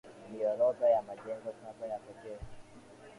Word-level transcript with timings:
ni 0.31 0.43
orodha 0.45 0.89
ya 0.89 1.01
majengo 1.01 1.53
saba 1.63 1.87
ya 1.87 1.99
pekee 1.99 2.37